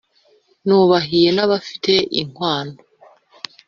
[0.65, 2.77] nubahiye n’abafite inkwano